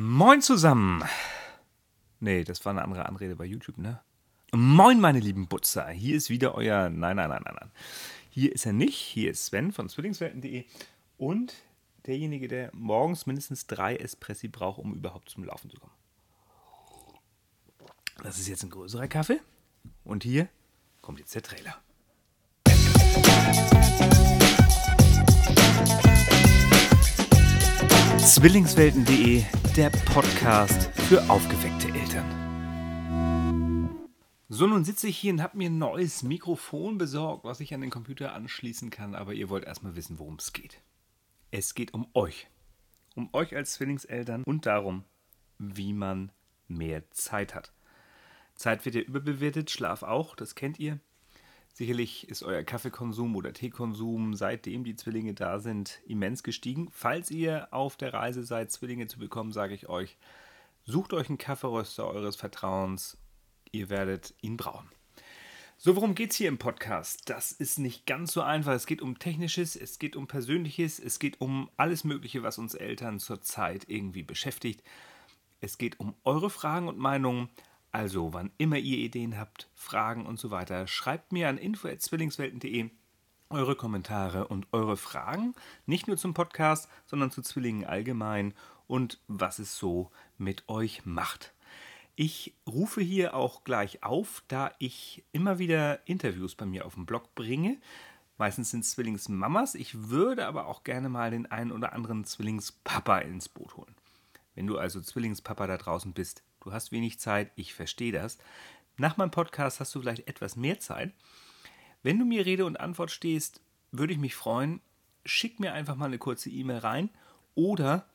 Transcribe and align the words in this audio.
Moin 0.00 0.40
zusammen. 0.40 1.02
Nee, 2.20 2.44
das 2.44 2.64
war 2.64 2.70
eine 2.70 2.82
andere 2.82 3.06
Anrede 3.06 3.34
bei 3.34 3.44
YouTube, 3.44 3.78
ne? 3.78 4.00
Moin, 4.52 5.00
meine 5.00 5.18
lieben 5.18 5.48
Butzer. 5.48 5.88
Hier 5.88 6.16
ist 6.16 6.30
wieder 6.30 6.54
euer. 6.54 6.88
Nein, 6.88 7.16
nein, 7.16 7.28
nein, 7.28 7.42
nein, 7.44 7.56
nein. 7.58 7.70
Hier 8.30 8.52
ist 8.52 8.64
er 8.64 8.72
nicht. 8.72 8.94
Hier 8.94 9.32
ist 9.32 9.46
Sven 9.46 9.72
von 9.72 9.88
Zwillingswelten.de 9.88 10.66
und 11.16 11.52
derjenige, 12.06 12.46
der 12.46 12.70
morgens 12.74 13.26
mindestens 13.26 13.66
drei 13.66 13.96
Espressi 13.96 14.46
braucht, 14.46 14.78
um 14.78 14.94
überhaupt 14.94 15.30
zum 15.30 15.42
Laufen 15.42 15.68
zu 15.68 15.80
kommen. 15.80 15.94
Das 18.22 18.38
ist 18.38 18.46
jetzt 18.46 18.62
ein 18.62 18.70
größerer 18.70 19.08
Kaffee. 19.08 19.40
Und 20.04 20.22
hier 20.22 20.48
kommt 21.00 21.18
jetzt 21.18 21.34
der 21.34 21.42
Trailer. 21.42 21.76
Zwillingswelten.de, 28.28 29.42
der 29.78 29.90
Podcast 29.90 30.90
für 31.02 31.30
aufgeweckte 31.30 31.86
Eltern. 31.96 32.26
So, 34.48 34.66
nun 34.66 34.84
sitze 34.84 35.06
ich 35.06 35.16
hier 35.16 35.32
und 35.32 35.40
habe 35.40 35.56
mir 35.56 35.70
ein 35.70 35.78
neues 35.78 36.24
Mikrofon 36.24 36.98
besorgt, 36.98 37.44
was 37.44 37.60
ich 37.60 37.72
an 37.72 37.82
den 37.82 37.90
Computer 37.90 38.32
anschließen 38.32 38.90
kann, 38.90 39.14
aber 39.14 39.34
ihr 39.34 39.48
wollt 39.50 39.62
erstmal 39.62 39.94
wissen, 39.94 40.18
worum 40.18 40.34
es 40.34 40.52
geht. 40.52 40.82
Es 41.52 41.76
geht 41.76 41.94
um 41.94 42.08
euch. 42.14 42.48
Um 43.14 43.32
euch 43.32 43.54
als 43.54 43.74
Zwillingseltern 43.74 44.42
und 44.42 44.66
darum, 44.66 45.04
wie 45.58 45.92
man 45.92 46.32
mehr 46.66 47.08
Zeit 47.12 47.54
hat. 47.54 47.72
Zeit 48.56 48.84
wird 48.84 48.96
ja 48.96 49.02
überbewertet, 49.02 49.70
Schlaf 49.70 50.02
auch, 50.02 50.34
das 50.34 50.56
kennt 50.56 50.80
ihr. 50.80 50.98
Sicherlich 51.78 52.28
ist 52.28 52.42
euer 52.42 52.64
Kaffeekonsum 52.64 53.36
oder 53.36 53.52
Teekonsum, 53.52 54.34
seitdem 54.34 54.82
die 54.82 54.96
Zwillinge 54.96 55.32
da 55.32 55.60
sind, 55.60 56.00
immens 56.08 56.42
gestiegen. 56.42 56.88
Falls 56.90 57.30
ihr 57.30 57.68
auf 57.70 57.96
der 57.96 58.12
Reise 58.12 58.42
seid, 58.42 58.72
Zwillinge 58.72 59.06
zu 59.06 59.20
bekommen, 59.20 59.52
sage 59.52 59.74
ich 59.74 59.88
euch, 59.88 60.16
sucht 60.86 61.12
euch 61.12 61.28
einen 61.28 61.38
Kaffeeröster 61.38 62.08
eures 62.08 62.34
Vertrauens. 62.34 63.16
Ihr 63.70 63.90
werdet 63.90 64.34
ihn 64.40 64.56
brauchen. 64.56 64.90
So, 65.76 65.94
worum 65.94 66.16
geht 66.16 66.32
es 66.32 66.36
hier 66.36 66.48
im 66.48 66.58
Podcast? 66.58 67.30
Das 67.30 67.52
ist 67.52 67.78
nicht 67.78 68.06
ganz 68.06 68.32
so 68.32 68.42
einfach. 68.42 68.72
Es 68.72 68.86
geht 68.86 69.00
um 69.00 69.20
Technisches, 69.20 69.76
es 69.76 70.00
geht 70.00 70.16
um 70.16 70.26
Persönliches, 70.26 70.98
es 70.98 71.20
geht 71.20 71.40
um 71.40 71.70
alles 71.76 72.02
Mögliche, 72.02 72.42
was 72.42 72.58
uns 72.58 72.74
Eltern 72.74 73.20
zurzeit 73.20 73.84
irgendwie 73.86 74.24
beschäftigt. 74.24 74.82
Es 75.60 75.78
geht 75.78 76.00
um 76.00 76.16
eure 76.24 76.50
Fragen 76.50 76.88
und 76.88 76.98
Meinungen, 76.98 77.50
also, 77.90 78.32
wann 78.32 78.50
immer 78.58 78.76
ihr 78.76 78.98
Ideen 78.98 79.38
habt, 79.38 79.68
Fragen 79.74 80.26
und 80.26 80.38
so 80.38 80.50
weiter, 80.50 80.86
schreibt 80.86 81.32
mir 81.32 81.48
an 81.48 81.58
info.zwillingswelten.de 81.58 82.90
eure 83.50 83.76
Kommentare 83.76 84.48
und 84.48 84.66
eure 84.72 84.96
Fragen, 84.96 85.54
nicht 85.86 86.06
nur 86.06 86.18
zum 86.18 86.34
Podcast, 86.34 86.88
sondern 87.06 87.30
zu 87.30 87.40
Zwillingen 87.40 87.86
allgemein 87.86 88.52
und 88.86 89.20
was 89.26 89.58
es 89.58 89.78
so 89.78 90.10
mit 90.36 90.68
euch 90.68 91.06
macht. 91.06 91.54
Ich 92.14 92.54
rufe 92.66 93.00
hier 93.00 93.34
auch 93.34 93.64
gleich 93.64 94.02
auf, 94.02 94.42
da 94.48 94.72
ich 94.78 95.24
immer 95.32 95.58
wieder 95.58 96.06
Interviews 96.06 96.56
bei 96.56 96.66
mir 96.66 96.84
auf 96.84 96.94
dem 96.94 97.06
Blog 97.06 97.34
bringe. 97.34 97.78
Meistens 98.38 98.70
sind 98.70 98.84
Zwillingsmamas. 98.84 99.74
Ich 99.76 100.08
würde 100.10 100.46
aber 100.46 100.66
auch 100.66 100.84
gerne 100.84 101.08
mal 101.08 101.30
den 101.30 101.46
einen 101.46 101.72
oder 101.72 101.92
anderen 101.92 102.24
Zwillingspapa 102.24 103.18
ins 103.18 103.48
Boot 103.48 103.76
holen. 103.76 103.94
Wenn 104.58 104.66
du 104.66 104.76
also 104.76 105.00
Zwillingspapa 105.00 105.68
da 105.68 105.76
draußen 105.76 106.12
bist, 106.12 106.42
du 106.62 106.72
hast 106.72 106.90
wenig 106.90 107.20
Zeit, 107.20 107.52
ich 107.54 107.74
verstehe 107.74 108.10
das. 108.10 108.38
Nach 108.96 109.16
meinem 109.16 109.30
Podcast 109.30 109.78
hast 109.78 109.94
du 109.94 110.00
vielleicht 110.00 110.26
etwas 110.26 110.56
mehr 110.56 110.80
Zeit. 110.80 111.12
Wenn 112.02 112.18
du 112.18 112.24
mir 112.24 112.44
Rede 112.44 112.66
und 112.66 112.80
Antwort 112.80 113.12
stehst, 113.12 113.60
würde 113.92 114.14
ich 114.14 114.18
mich 114.18 114.34
freuen. 114.34 114.80
Schick 115.24 115.60
mir 115.60 115.74
einfach 115.74 115.94
mal 115.94 116.06
eine 116.06 116.18
kurze 116.18 116.50
E-Mail 116.50 116.78
rein 116.78 117.10
oder 117.54 118.08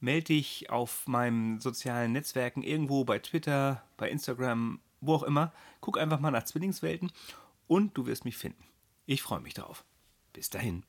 melde 0.00 0.34
dich 0.34 0.68
auf 0.68 1.06
meinen 1.06 1.60
sozialen 1.60 2.10
Netzwerken 2.10 2.64
irgendwo 2.64 3.04
bei 3.04 3.20
Twitter, 3.20 3.84
bei 3.96 4.10
Instagram, 4.10 4.80
wo 5.00 5.14
auch 5.14 5.22
immer. 5.22 5.52
Guck 5.80 5.96
einfach 5.96 6.18
mal 6.18 6.32
nach 6.32 6.42
Zwillingswelten 6.42 7.12
und 7.68 7.96
du 7.96 8.06
wirst 8.06 8.24
mich 8.24 8.36
finden. 8.36 8.64
Ich 9.06 9.22
freue 9.22 9.40
mich 9.40 9.54
drauf. 9.54 9.84
Bis 10.32 10.50
dahin. 10.50 10.82